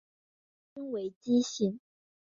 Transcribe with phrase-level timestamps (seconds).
[0.73, 1.79] 国君为姬姓。